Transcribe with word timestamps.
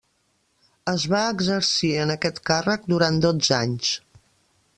Es 0.93 1.05
va 1.11 1.19
exercir 1.33 1.91
en 2.07 2.15
aquest 2.17 2.41
càrrec 2.51 2.89
durant 2.95 3.21
dotze 3.27 3.57
anys. 3.61 3.93